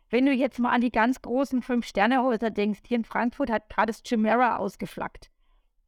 wenn 0.09 0.25
du 0.25 0.31
jetzt 0.31 0.59
mal 0.59 0.71
an 0.71 0.81
die 0.81 0.91
ganz 0.91 1.21
großen 1.21 1.61
Fünf-Sterne-Häuser 1.61 2.51
denkst, 2.51 2.81
hier 2.85 2.97
in 2.97 3.05
Frankfurt 3.05 3.49
hat 3.49 3.69
gerade 3.69 3.91
das 3.91 4.03
Chimera 4.05 4.57
ausgeflaggt. 4.57 5.29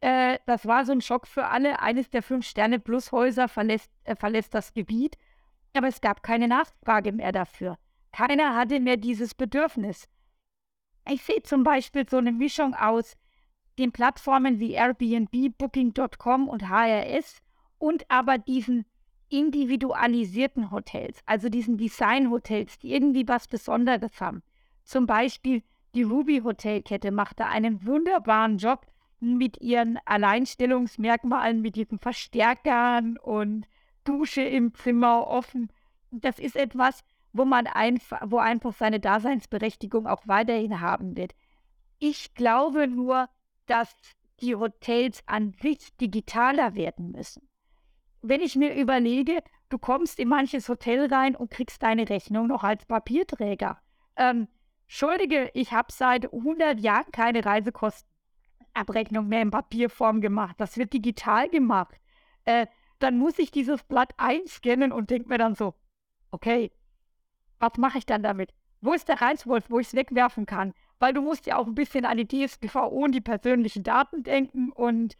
Äh, 0.01 0.39
das 0.45 0.65
war 0.65 0.85
so 0.85 0.91
ein 0.91 1.01
Schock 1.01 1.27
für 1.27 1.47
alle. 1.47 1.79
Eines 1.79 2.09
der 2.09 2.23
Fünf-Sterne-Plus-Häuser 2.23 3.47
verlässt, 3.47 3.91
äh, 4.03 4.15
verlässt 4.15 4.53
das 4.53 4.73
Gebiet, 4.73 5.17
aber 5.73 5.87
es 5.87 6.01
gab 6.01 6.23
keine 6.23 6.47
Nachfrage 6.47 7.11
mehr 7.11 7.31
dafür. 7.31 7.77
Keiner 8.17 8.55
hatte 8.55 8.79
mehr 8.79 8.97
dieses 8.97 9.35
Bedürfnis. 9.35 10.09
Ich 11.07 11.21
sehe 11.21 11.43
zum 11.43 11.63
Beispiel 11.63 12.09
so 12.09 12.17
eine 12.17 12.31
Mischung 12.31 12.73
aus 12.73 13.15
den 13.77 13.91
Plattformen 13.91 14.59
wie 14.59 14.71
Airbnb, 14.71 15.55
Booking.com 15.55 16.49
und 16.49 16.67
HRS 16.67 17.43
und 17.77 18.09
aber 18.09 18.39
diesen 18.39 18.87
individualisierten 19.29 20.71
Hotels, 20.71 21.19
also 21.27 21.47
diesen 21.49 21.77
Design-Hotels, 21.77 22.79
die 22.79 22.91
irgendwie 22.91 23.27
was 23.27 23.47
Besonderes 23.47 24.19
haben. 24.19 24.41
Zum 24.83 25.05
Beispiel 25.05 25.61
die 25.93 26.01
Ruby 26.01 26.39
Hotelkette 26.39 27.11
macht 27.11 27.39
da 27.39 27.45
einen 27.49 27.85
wunderbaren 27.85 28.57
Job 28.57 28.87
mit 29.19 29.61
ihren 29.61 29.99
Alleinstellungsmerkmalen, 30.05 31.61
mit 31.61 31.75
diesen 31.75 31.99
Verstärkern 31.99 33.17
und 33.17 33.67
Dusche 34.05 34.41
im 34.41 34.73
Zimmer 34.73 35.27
offen. 35.27 35.71
Das 36.09 36.39
ist 36.39 36.55
etwas, 36.55 37.03
wo 37.37 37.45
man 37.45 37.67
einfach, 37.67 38.21
wo 38.25 38.37
einfach 38.37 38.73
seine 38.73 38.99
Daseinsberechtigung 38.99 40.07
auch 40.07 40.27
weiterhin 40.27 40.81
haben 40.81 41.15
wird. 41.15 41.33
Ich 41.99 42.33
glaube 42.35 42.87
nur, 42.87 43.29
dass 43.65 43.95
die 44.39 44.55
Hotels 44.55 45.23
an 45.25 45.53
sich 45.53 45.95
digitaler 45.97 46.75
werden 46.75 47.11
müssen 47.11 47.47
wenn 48.21 48.41
ich 48.41 48.55
mir 48.55 48.75
überlege, 48.75 49.43
du 49.69 49.77
kommst 49.77 50.19
in 50.19 50.29
manches 50.29 50.69
Hotel 50.69 51.11
rein 51.13 51.35
und 51.35 51.51
kriegst 51.51 51.83
deine 51.83 52.09
Rechnung 52.09 52.47
noch 52.47 52.63
als 52.63 52.85
Papierträger. 52.85 53.79
Ähm, 54.15 54.47
Entschuldige, 54.83 55.51
ich 55.53 55.73
habe 55.73 55.91
seit 55.91 56.33
100 56.33 56.79
Jahren 56.79 57.11
keine 57.11 57.45
Reisekostenabrechnung 57.45 59.27
mehr 59.27 59.41
in 59.41 59.51
Papierform 59.51 60.21
gemacht. 60.21 60.55
Das 60.59 60.77
wird 60.77 60.93
digital 60.93 61.49
gemacht. 61.49 61.99
Äh, 62.45 62.67
dann 62.99 63.17
muss 63.17 63.37
ich 63.37 63.51
dieses 63.51 63.83
Blatt 63.83 64.13
einscannen 64.17 64.91
und 64.91 65.09
denke 65.09 65.29
mir 65.29 65.37
dann 65.37 65.55
so, 65.55 65.75
okay, 66.31 66.71
was 67.59 67.77
mache 67.77 67.97
ich 67.97 68.05
dann 68.05 68.23
damit? 68.23 68.53
Wo 68.81 68.93
ist 68.93 69.07
der 69.07 69.21
Reizwolf, 69.21 69.69
wo 69.69 69.79
ich 69.79 69.87
es 69.87 69.93
wegwerfen 69.93 70.45
kann? 70.45 70.73
Weil 70.99 71.13
du 71.13 71.21
musst 71.21 71.45
ja 71.45 71.57
auch 71.57 71.67
ein 71.67 71.75
bisschen 71.75 72.05
an 72.05 72.17
die 72.17 72.27
DSGVO 72.27 72.87
und 72.87 73.13
die 73.13 73.21
persönlichen 73.21 73.83
Daten 73.83 74.23
denken 74.23 74.71
und 74.71 75.17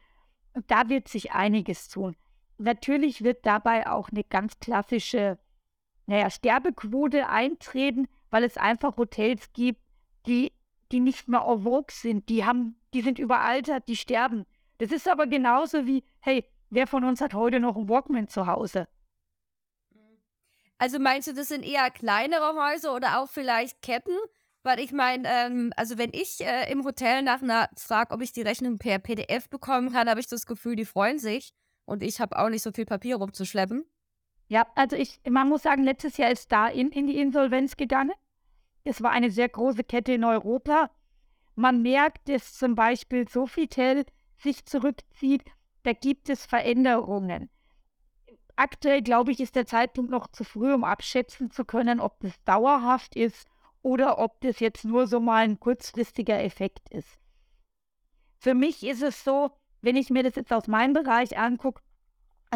da 0.67 0.89
wird 0.89 1.07
sich 1.07 1.33
einiges 1.33 1.87
tun. 1.89 2.15
Natürlich 2.57 3.23
wird 3.23 3.45
dabei 3.45 3.87
auch 3.87 4.09
eine 4.09 4.23
ganz 4.23 4.59
klassische, 4.59 5.37
naja, 6.07 6.29
Sterbequote 6.29 7.29
eintreten, 7.29 8.07
weil 8.29 8.43
es 8.43 8.57
einfach 8.57 8.97
Hotels 8.97 9.53
gibt, 9.53 9.81
die, 10.25 10.51
die 10.91 10.99
nicht 10.99 11.27
mehr 11.27 11.45
en 11.47 11.63
vogue 11.63 11.91
sind. 11.91 12.29
Die 12.29 12.45
haben, 12.45 12.79
die 12.93 13.01
sind 13.01 13.19
überaltert, 13.19 13.87
die 13.87 13.95
sterben. 13.95 14.45
Das 14.79 14.91
ist 14.91 15.07
aber 15.07 15.27
genauso 15.27 15.85
wie, 15.85 16.03
hey, 16.19 16.45
wer 16.69 16.87
von 16.87 17.03
uns 17.03 17.21
hat 17.21 17.33
heute 17.33 17.59
noch 17.59 17.75
einen 17.75 17.89
Walkman 17.89 18.27
zu 18.27 18.47
Hause? 18.47 18.87
Also 20.77 20.99
meinst 20.99 21.27
du, 21.27 21.33
das 21.33 21.47
sind 21.47 21.65
eher 21.65 21.89
kleinere 21.89 22.53
Häuser 22.55 22.95
oder 22.95 23.19
auch 23.19 23.29
vielleicht 23.29 23.81
Ketten? 23.81 24.15
Weil 24.63 24.79
ich 24.79 24.91
meine, 24.91 25.27
ähm, 25.27 25.73
also 25.75 25.97
wenn 25.97 26.11
ich 26.13 26.41
äh, 26.41 26.71
im 26.71 26.83
Hotel 26.83 27.23
nach 27.23 27.41
einer 27.41 27.69
frage, 27.77 28.13
ob 28.13 28.21
ich 28.21 28.33
die 28.33 28.41
Rechnung 28.41 28.77
per 28.77 28.99
PDF 28.99 29.49
bekommen 29.49 29.91
kann, 29.91 30.09
habe 30.09 30.19
ich 30.19 30.27
das 30.27 30.45
Gefühl, 30.45 30.75
die 30.75 30.85
freuen 30.85 31.19
sich. 31.19 31.53
Und 31.85 32.03
ich 32.03 32.19
habe 32.19 32.37
auch 32.37 32.49
nicht 32.49 32.63
so 32.63 32.71
viel 32.71 32.85
Papier 32.85 33.15
rumzuschleppen. 33.15 33.85
Ja, 34.49 34.67
also 34.75 34.95
ich, 34.95 35.19
man 35.27 35.49
muss 35.49 35.63
sagen, 35.63 35.83
letztes 35.83 36.17
Jahr 36.17 36.31
ist 36.31 36.51
da 36.51 36.67
in, 36.67 36.91
in 36.91 37.07
die 37.07 37.17
Insolvenz 37.17 37.77
gegangen. 37.77 38.11
Es 38.83 39.01
war 39.01 39.11
eine 39.11 39.31
sehr 39.31 39.49
große 39.49 39.83
Kette 39.83 40.13
in 40.13 40.23
Europa. 40.23 40.89
Man 41.55 41.81
merkt, 41.81 42.29
dass 42.29 42.53
zum 42.53 42.75
Beispiel 42.75 43.27
Sofitel 43.27 44.05
sich 44.37 44.65
zurückzieht. 44.65 45.43
Da 45.83 45.93
gibt 45.93 46.29
es 46.29 46.45
Veränderungen 46.45 47.49
aktuell, 48.57 49.01
glaube 49.01 49.31
ich, 49.31 49.39
ist 49.39 49.55
der 49.55 49.65
Zeitpunkt 49.65 50.11
noch 50.11 50.27
zu 50.27 50.43
früh, 50.43 50.73
um 50.73 50.83
abschätzen 50.83 51.51
zu 51.51 51.65
können, 51.65 51.99
ob 51.99 52.19
das 52.19 52.33
dauerhaft 52.43 53.15
ist 53.15 53.47
oder 53.81 54.19
ob 54.19 54.41
das 54.41 54.59
jetzt 54.59 54.83
nur 54.85 55.07
so 55.07 55.19
mal 55.19 55.43
ein 55.43 55.59
kurzfristiger 55.59 56.43
Effekt 56.43 56.89
ist. 56.89 57.19
Für 58.37 58.53
mich 58.53 58.85
ist 58.85 59.01
es 59.01 59.23
so, 59.23 59.51
wenn 59.81 59.95
ich 59.95 60.09
mir 60.09 60.23
das 60.23 60.35
jetzt 60.35 60.51
aus 60.51 60.67
meinem 60.67 60.93
Bereich 60.93 61.37
angucke, 61.37 61.81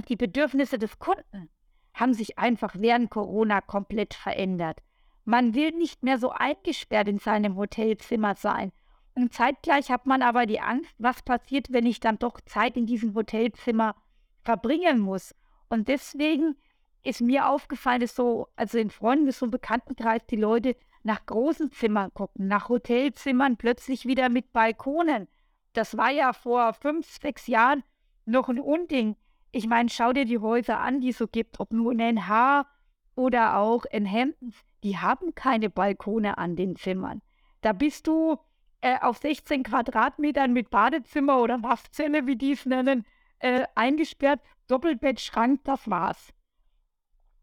die 0.07 0.15
Bedürfnisse 0.15 0.77
des 0.77 0.99
Kunden 0.99 1.49
haben 1.93 2.13
sich 2.13 2.39
einfach 2.39 2.75
während 2.77 3.09
Corona 3.09 3.61
komplett 3.61 4.13
verändert. 4.13 4.81
Man 5.25 5.53
will 5.53 5.71
nicht 5.71 6.03
mehr 6.03 6.17
so 6.17 6.31
eingesperrt 6.31 7.07
in 7.07 7.19
seinem 7.19 7.57
Hotelzimmer 7.57 8.35
sein. 8.35 8.71
Und 9.13 9.33
zeitgleich 9.33 9.91
hat 9.91 10.05
man 10.05 10.21
aber 10.21 10.45
die 10.45 10.61
Angst, 10.61 10.95
was 10.97 11.21
passiert, 11.21 11.71
wenn 11.71 11.85
ich 11.85 11.99
dann 11.99 12.17
doch 12.17 12.39
Zeit 12.41 12.77
in 12.77 12.85
diesem 12.85 13.13
Hotelzimmer 13.13 13.95
verbringen 14.41 14.99
muss. 14.99 15.35
Und 15.71 15.87
deswegen 15.87 16.57
ist 17.01 17.21
mir 17.21 17.47
aufgefallen, 17.47 18.01
dass 18.01 18.13
so, 18.13 18.49
also 18.57 18.77
in 18.77 18.89
Freunden, 18.89 19.31
so 19.31 19.45
im 19.45 19.51
Bekanntenkreis, 19.51 20.21
die 20.29 20.35
Leute 20.35 20.75
nach 21.03 21.25
großen 21.25 21.71
Zimmern 21.71 22.13
gucken, 22.13 22.49
nach 22.49 22.67
Hotelzimmern 22.67 23.55
plötzlich 23.55 24.05
wieder 24.05 24.27
mit 24.27 24.51
Balkonen. 24.51 25.29
Das 25.71 25.95
war 25.95 26.11
ja 26.11 26.33
vor 26.33 26.73
fünf, 26.73 27.09
sechs 27.09 27.47
Jahren 27.47 27.83
noch 28.25 28.49
ein 28.49 28.59
Unding. 28.59 29.15
Ich 29.53 29.65
meine, 29.65 29.87
schau 29.87 30.11
dir 30.11 30.25
die 30.25 30.39
Häuser 30.39 30.77
an, 30.81 30.99
die 30.99 31.11
es 31.11 31.17
so 31.19 31.27
gibt, 31.27 31.61
ob 31.61 31.71
nur 31.71 31.93
in 31.93 32.17
NH 32.17 32.67
oder 33.15 33.55
auch 33.55 33.85
in 33.85 34.11
Hamptons, 34.11 34.57
die 34.83 34.97
haben 34.97 35.33
keine 35.35 35.69
Balkone 35.69 36.37
an 36.37 36.57
den 36.57 36.75
Zimmern. 36.75 37.21
Da 37.61 37.71
bist 37.71 38.07
du 38.07 38.37
äh, 38.81 38.99
auf 38.99 39.19
16 39.19 39.63
Quadratmetern 39.63 40.51
mit 40.51 40.69
Badezimmer 40.69 41.39
oder 41.39 41.63
Waschzelle, 41.63 42.27
wie 42.27 42.35
die 42.35 42.51
es 42.51 42.65
nennen, 42.65 43.05
äh, 43.41 43.65
eingesperrt 43.75 44.39
Doppelbettschrank, 44.67 45.63
das 45.63 45.89
war's. 45.89 46.33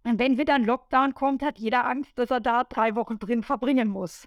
Und 0.05 0.19
wenn 0.19 0.39
wieder 0.39 0.55
ein 0.55 0.65
Lockdown 0.65 1.15
kommt, 1.15 1.43
hat 1.43 1.59
jeder 1.59 1.87
Angst, 1.87 2.19
dass 2.19 2.31
er 2.31 2.41
da 2.41 2.65
drei 2.65 2.95
Wochen 2.95 3.19
drin 3.19 3.43
verbringen 3.43 3.89
muss. 3.89 4.27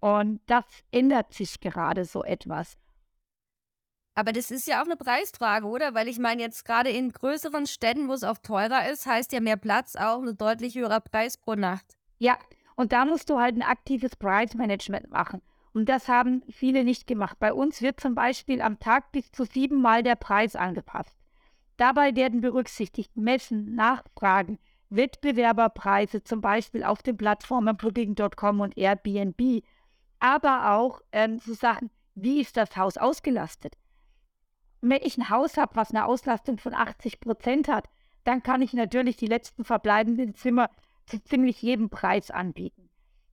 Und 0.00 0.40
das 0.46 0.64
ändert 0.90 1.34
sich 1.34 1.60
gerade 1.60 2.04
so 2.04 2.24
etwas. 2.24 2.78
Aber 4.14 4.32
das 4.32 4.50
ist 4.50 4.66
ja 4.66 4.80
auch 4.80 4.86
eine 4.86 4.96
Preisfrage, 4.96 5.66
oder? 5.66 5.94
Weil 5.94 6.08
ich 6.08 6.18
meine, 6.18 6.42
jetzt 6.42 6.64
gerade 6.64 6.90
in 6.90 7.12
größeren 7.12 7.66
Städten, 7.66 8.08
wo 8.08 8.14
es 8.14 8.24
auch 8.24 8.38
teurer 8.38 8.88
ist, 8.90 9.06
heißt 9.06 9.32
ja 9.32 9.40
mehr 9.40 9.56
Platz 9.56 9.94
auch 9.94 10.22
ein 10.22 10.36
deutlich 10.36 10.74
höherer 10.74 11.00
Preis 11.00 11.36
pro 11.36 11.54
Nacht. 11.54 11.96
Ja, 12.18 12.36
und 12.74 12.92
da 12.92 13.04
musst 13.04 13.30
du 13.30 13.38
halt 13.38 13.54
ein 13.54 13.62
aktives 13.62 14.16
Preismanagement 14.16 15.10
machen. 15.10 15.42
Und 15.78 15.88
das 15.88 16.08
haben 16.08 16.42
viele 16.50 16.82
nicht 16.82 17.06
gemacht. 17.06 17.38
Bei 17.38 17.52
uns 17.52 17.82
wird 17.82 18.00
zum 18.00 18.16
Beispiel 18.16 18.60
am 18.62 18.80
Tag 18.80 19.12
bis 19.12 19.30
zu 19.30 19.44
siebenmal 19.44 20.02
der 20.02 20.16
Preis 20.16 20.56
angepasst. 20.56 21.16
Dabei 21.76 22.16
werden 22.16 22.40
berücksichtigt 22.40 23.16
Messen, 23.16 23.76
Nachfragen, 23.76 24.58
Wettbewerberpreise, 24.90 26.24
zum 26.24 26.40
Beispiel 26.40 26.82
auf 26.82 27.04
den 27.04 27.16
Plattformen 27.16 27.76
Booking.com 27.76 28.58
und 28.58 28.76
Airbnb, 28.76 29.62
aber 30.18 30.72
auch 30.72 31.00
ähm, 31.12 31.38
so 31.38 31.54
Sachen, 31.54 31.90
wie 32.16 32.40
ist 32.40 32.56
das 32.56 32.76
Haus 32.76 32.96
ausgelastet? 32.96 33.76
Wenn 34.80 35.02
ich 35.04 35.16
ein 35.16 35.30
Haus 35.30 35.56
habe, 35.56 35.76
was 35.76 35.92
eine 35.92 36.06
Auslastung 36.06 36.58
von 36.58 36.74
80 36.74 37.20
Prozent 37.20 37.68
hat, 37.68 37.88
dann 38.24 38.42
kann 38.42 38.62
ich 38.62 38.72
natürlich 38.72 39.16
die 39.16 39.26
letzten 39.26 39.62
verbleibenden 39.62 40.34
Zimmer 40.34 40.70
zu 41.06 41.22
ziemlich 41.22 41.62
jedem 41.62 41.88
Preis 41.88 42.32
anbieten. 42.32 42.87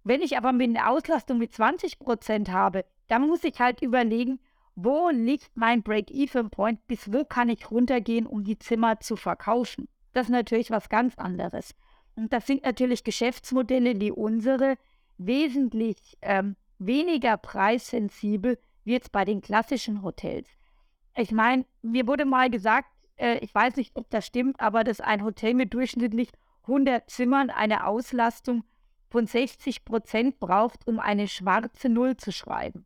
Wenn 0.06 0.22
ich 0.22 0.38
aber 0.38 0.54
mit 0.54 0.70
einer 0.70 0.92
Auslastung 0.92 1.40
mit 1.40 1.52
20 1.52 1.98
Prozent 1.98 2.52
habe, 2.52 2.86
dann 3.08 3.28
muss 3.28 3.44
ich 3.44 3.60
halt 3.60 3.82
überlegen, 3.82 4.40
wo 4.76 5.10
liegt 5.10 5.58
mein 5.58 5.82
Break-Even-Point, 5.82 6.86
bis 6.86 7.12
wo 7.12 7.26
kann 7.26 7.50
ich 7.50 7.72
runtergehen, 7.72 8.28
um 8.28 8.44
die 8.44 8.60
Zimmer 8.60 9.00
zu 9.00 9.16
verkaufen. 9.16 9.88
Das 10.14 10.28
ist 10.28 10.32
natürlich 10.32 10.70
was 10.70 10.90
ganz 10.90 11.18
anderes. 11.18 11.74
Und 12.16 12.32
das 12.32 12.46
sind 12.46 12.64
natürlich 12.64 13.04
Geschäftsmodelle 13.04 14.00
wie 14.00 14.12
unsere, 14.12 14.76
wesentlich 15.18 15.98
ähm, 16.22 16.56
weniger 16.78 17.38
preissensibel 17.38 18.60
wie 18.84 18.92
jetzt 18.92 19.12
bei 19.12 19.26
den 19.26 19.42
klassischen 19.42 20.04
Hotels. 20.04 20.48
Ich 21.18 21.32
meine, 21.32 21.66
mir 21.82 22.06
wurde 22.06 22.26
mal 22.26 22.52
gesagt, 22.52 22.90
äh, 23.16 23.40
ich 23.40 23.56
weiß 23.56 23.76
nicht, 23.78 23.96
ob 23.96 24.08
das 24.12 24.28
stimmt, 24.28 24.60
aber 24.60 24.84
dass 24.84 25.02
ein 25.02 25.24
Hotel 25.24 25.56
mit 25.56 25.74
durchschnittlich 25.74 26.30
100 26.64 27.10
Zimmern 27.10 27.50
eine 27.50 27.88
Auslastung 27.88 28.66
von 29.16 29.28
60 29.28 29.86
Prozent 29.86 30.42
braucht, 30.42 30.86
um 30.86 31.00
eine 31.00 31.30
schwarze 31.30 31.88
Null 31.88 32.18
zu 32.18 32.34
schreiben. 32.34 32.86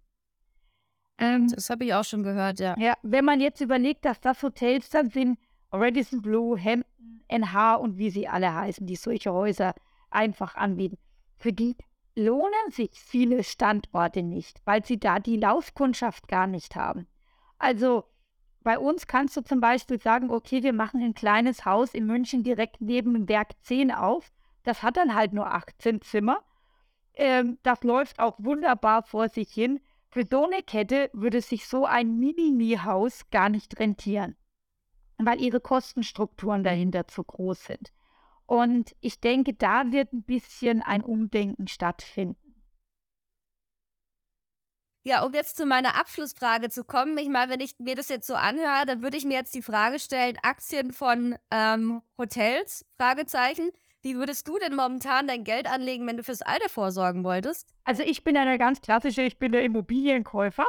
Ähm, 1.17 1.47
das 1.47 1.71
habe 1.71 1.85
ich 1.85 1.93
auch 1.95 2.03
schon 2.03 2.21
gehört, 2.21 2.59
ja. 2.59 2.75
Ja, 2.77 2.93
wenn 3.01 3.25
man 3.25 3.41
jetzt 3.41 3.61
überlegt, 3.61 4.05
dass 4.05 4.21
das 4.21 4.43
Hotels 4.43 4.91
dann 4.91 5.09
sind, 5.09 5.39
Radisson 5.71 6.21
Blue, 6.21 6.63
Hampton, 6.63 7.23
NH 7.29 7.77
und 7.77 7.97
wie 7.97 8.11
sie 8.11 8.27
alle 8.27 8.53
heißen, 8.53 8.85
die 8.85 8.95
solche 8.95 9.33
Häuser 9.33 9.73
einfach 10.11 10.53
anbieten, 10.53 10.99
für 11.35 11.51
die 11.51 11.75
lohnen 12.15 12.69
sich 12.69 12.91
viele 12.93 13.43
Standorte 13.43 14.21
nicht, 14.21 14.61
weil 14.65 14.85
sie 14.85 14.99
da 14.99 15.17
die 15.17 15.37
Laufkundschaft 15.37 16.27
gar 16.27 16.45
nicht 16.45 16.75
haben. 16.75 17.07
Also 17.57 18.03
bei 18.61 18.77
uns 18.77 19.07
kannst 19.07 19.35
du 19.35 19.41
zum 19.41 19.61
Beispiel 19.61 19.99
sagen, 19.99 20.29
okay, 20.29 20.61
wir 20.61 20.73
machen 20.73 21.01
ein 21.01 21.15
kleines 21.15 21.65
Haus 21.65 21.95
in 21.95 22.05
München 22.05 22.43
direkt 22.43 22.81
neben 22.81 23.15
dem 23.15 23.27
Werk 23.27 23.53
10 23.63 23.91
auf. 23.91 24.31
Das 24.69 24.83
hat 24.83 24.97
dann 24.97 25.15
halt 25.15 25.33
nur 25.33 25.47
18 25.47 25.99
Zimmer. 26.01 26.43
Ähm, 27.15 27.57
das 27.63 27.83
läuft 27.83 28.19
auch 28.19 28.35
wunderbar 28.37 29.01
vor 29.01 29.27
sich 29.27 29.51
hin. 29.51 29.79
Für 30.11 30.27
so 30.29 30.45
eine 30.45 30.61
Kette 30.61 31.09
würde 31.11 31.41
sich 31.41 31.67
so 31.67 31.87
ein 31.87 32.19
Mini-Mi-Haus 32.19 33.31
gar 33.31 33.49
nicht 33.49 33.79
rentieren, 33.79 34.37
weil 35.17 35.41
ihre 35.41 35.59
Kostenstrukturen 35.59 36.63
dahinter 36.63 37.07
zu 37.07 37.23
groß 37.23 37.65
sind. 37.65 37.91
Und 38.45 38.95
ich 39.01 39.19
denke, 39.19 39.55
da 39.55 39.91
wird 39.91 40.13
ein 40.13 40.21
bisschen 40.21 40.83
ein 40.83 41.03
Umdenken 41.03 41.67
stattfinden. 41.67 42.37
Ja, 45.01 45.23
um 45.23 45.33
jetzt 45.33 45.57
zu 45.57 45.65
meiner 45.65 45.95
Abschlussfrage 45.95 46.69
zu 46.69 46.83
kommen, 46.83 47.17
ich 47.17 47.29
meine, 47.29 47.51
wenn 47.51 47.59
ich 47.59 47.79
mir 47.79 47.95
das 47.95 48.09
jetzt 48.09 48.27
so 48.27 48.35
anhöre, 48.35 48.85
dann 48.85 49.01
würde 49.01 49.17
ich 49.17 49.25
mir 49.25 49.39
jetzt 49.39 49.55
die 49.55 49.63
Frage 49.63 49.97
stellen, 49.97 50.37
Aktien 50.43 50.93
von 50.93 51.39
ähm, 51.49 52.03
Hotels, 52.19 52.85
Fragezeichen. 52.97 53.71
Wie 54.01 54.15
würdest 54.15 54.47
du 54.47 54.57
denn 54.57 54.75
momentan 54.75 55.27
dein 55.27 55.43
Geld 55.43 55.69
anlegen, 55.69 56.07
wenn 56.07 56.17
du 56.17 56.23
fürs 56.23 56.41
Alter 56.41 56.69
vorsorgen 56.69 57.23
wolltest? 57.23 57.67
Also 57.83 58.03
ich 58.03 58.23
bin 58.23 58.37
eine 58.37 58.57
ganz 58.57 58.81
klassische, 58.81 59.23
ich 59.23 59.39
bin 59.39 59.51
der 59.51 59.63
Immobilienkäufer. 59.63 60.67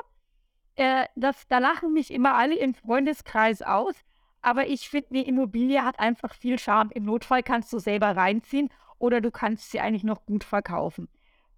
Äh, 0.75 1.07
das, 1.15 1.47
da 1.49 1.59
lachen 1.59 1.93
mich 1.93 2.13
immer 2.13 2.35
alle 2.35 2.57
im 2.57 2.75
Freundeskreis 2.75 3.63
aus. 3.63 3.95
Aber 4.43 4.67
ich 4.67 4.89
finde, 4.89 5.11
eine 5.11 5.27
Immobilie 5.27 5.85
hat 5.85 6.01
einfach 6.01 6.35
viel 6.35 6.59
Charme. 6.59 6.91
Im 6.93 7.05
Notfall 7.05 7.43
kannst 7.43 7.73
du 7.73 7.79
selber 7.79 8.17
reinziehen 8.17 8.69
oder 8.99 9.21
du 9.21 9.31
kannst 9.31 9.71
sie 9.71 9.81
eigentlich 9.81 10.05
noch 10.05 10.27
gut 10.27 10.43
verkaufen. 10.43 11.09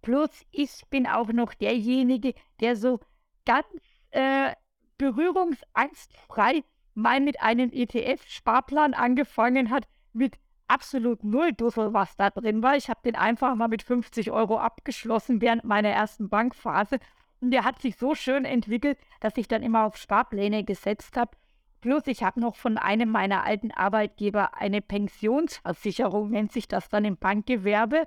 Plus, 0.02 0.30
ich 0.50 0.82
bin 0.90 1.06
auch 1.06 1.28
noch 1.28 1.54
derjenige, 1.54 2.34
der 2.60 2.76
so 2.76 3.00
ganz 3.46 3.66
äh, 4.10 4.52
berührungsangstfrei 4.98 6.64
mal 6.94 7.20
mit 7.20 7.40
einem 7.40 7.70
ETF-Sparplan 7.72 8.94
angefangen 8.94 9.70
hat 9.70 9.86
mit 10.12 10.34
absolut 10.72 11.22
null 11.22 11.52
Dussel, 11.52 11.92
was 11.92 12.16
da 12.16 12.30
drin 12.30 12.62
war. 12.62 12.76
Ich 12.76 12.88
habe 12.88 13.00
den 13.04 13.14
einfach 13.14 13.54
mal 13.54 13.68
mit 13.68 13.82
50 13.82 14.30
Euro 14.30 14.58
abgeschlossen 14.58 15.40
während 15.40 15.64
meiner 15.64 15.90
ersten 15.90 16.28
Bankphase. 16.30 16.98
Und 17.40 17.50
der 17.50 17.64
hat 17.64 17.80
sich 17.80 17.96
so 17.96 18.14
schön 18.14 18.44
entwickelt, 18.44 18.98
dass 19.20 19.36
ich 19.36 19.48
dann 19.48 19.62
immer 19.62 19.84
auf 19.84 19.96
Sparpläne 19.96 20.64
gesetzt 20.64 21.16
habe. 21.16 21.36
Plus, 21.80 22.06
ich 22.06 22.22
habe 22.22 22.40
noch 22.40 22.56
von 22.56 22.78
einem 22.78 23.10
meiner 23.10 23.44
alten 23.44 23.72
Arbeitgeber 23.72 24.56
eine 24.56 24.80
Pensionsversicherung, 24.80 26.30
nennt 26.30 26.52
sich 26.52 26.68
das 26.68 26.88
dann 26.88 27.04
im 27.04 27.16
Bankgewerbe. 27.16 28.06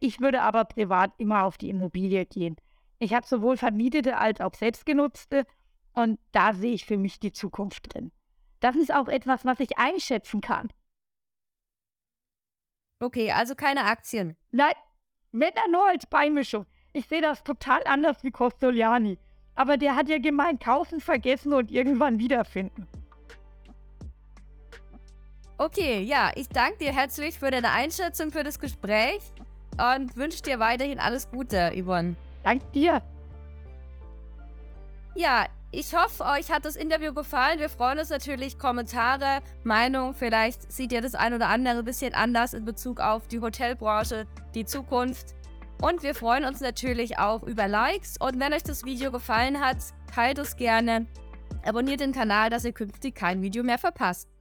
Ich 0.00 0.20
würde 0.20 0.42
aber 0.42 0.66
privat 0.66 1.12
immer 1.16 1.44
auf 1.44 1.56
die 1.56 1.70
Immobilie 1.70 2.26
gehen. 2.26 2.56
Ich 2.98 3.14
habe 3.14 3.26
sowohl 3.26 3.56
vermietete 3.56 4.18
als 4.18 4.40
auch 4.40 4.54
selbstgenutzte 4.54 5.46
und 5.94 6.20
da 6.30 6.52
sehe 6.52 6.74
ich 6.74 6.84
für 6.84 6.98
mich 6.98 7.18
die 7.18 7.32
Zukunft 7.32 7.94
drin. 7.94 8.12
Das 8.60 8.76
ist 8.76 8.94
auch 8.94 9.08
etwas, 9.08 9.44
was 9.44 9.58
ich 9.60 9.78
einschätzen 9.78 10.42
kann. 10.42 10.68
Okay, 13.02 13.32
also 13.32 13.56
keine 13.56 13.84
Aktien. 13.84 14.36
Nein, 14.52 14.74
wenn 15.32 15.50
dann 15.56 15.72
nur 15.72 15.88
als 15.88 16.06
Beimischung. 16.06 16.66
Ich 16.92 17.08
sehe 17.08 17.20
das 17.20 17.42
total 17.42 17.82
anders 17.84 18.22
wie 18.22 18.30
Costoliani. 18.30 19.18
Aber 19.56 19.76
der 19.76 19.96
hat 19.96 20.08
ja 20.08 20.18
gemeint, 20.18 20.62
kaufen, 20.62 21.00
vergessen 21.00 21.52
und 21.52 21.72
irgendwann 21.72 22.20
wiederfinden. 22.20 22.86
Okay, 25.58 26.02
ja, 26.02 26.30
ich 26.36 26.48
danke 26.48 26.78
dir 26.78 26.92
herzlich 26.92 27.38
für 27.38 27.50
deine 27.50 27.72
Einschätzung, 27.72 28.30
für 28.30 28.44
das 28.44 28.60
Gespräch 28.60 29.20
und 29.72 30.16
wünsche 30.16 30.42
dir 30.42 30.60
weiterhin 30.60 31.00
alles 31.00 31.28
Gute, 31.28 31.72
Yvonne. 31.74 32.14
Dank 32.44 32.72
dir. 32.72 33.02
Ja, 35.16 35.46
ich 35.72 35.94
hoffe, 35.94 36.24
euch 36.24 36.52
hat 36.52 36.66
das 36.66 36.76
Interview 36.76 37.14
gefallen. 37.14 37.58
Wir 37.58 37.70
freuen 37.70 37.98
uns 37.98 38.10
natürlich 38.10 38.58
Kommentare, 38.58 39.40
Meinung. 39.64 40.14
Vielleicht 40.14 40.70
seht 40.70 40.92
ihr 40.92 41.00
das 41.00 41.14
ein 41.14 41.32
oder 41.32 41.48
andere 41.48 41.78
ein 41.78 41.84
bisschen 41.84 42.12
anders 42.12 42.52
in 42.52 42.66
Bezug 42.66 43.00
auf 43.00 43.26
die 43.26 43.40
Hotelbranche, 43.40 44.26
die 44.54 44.66
Zukunft. 44.66 45.34
Und 45.80 46.02
wir 46.02 46.14
freuen 46.14 46.44
uns 46.44 46.60
natürlich 46.60 47.18
auch 47.18 47.42
über 47.42 47.68
Likes. 47.68 48.16
Und 48.18 48.38
wenn 48.38 48.52
euch 48.52 48.62
das 48.62 48.84
Video 48.84 49.10
gefallen 49.10 49.60
hat, 49.60 49.78
teilt 50.14 50.38
es 50.38 50.56
gerne. 50.56 51.06
Abonniert 51.64 52.00
den 52.00 52.12
Kanal, 52.12 52.50
dass 52.50 52.64
ihr 52.64 52.72
künftig 52.72 53.14
kein 53.14 53.40
Video 53.40 53.64
mehr 53.64 53.78
verpasst. 53.78 54.31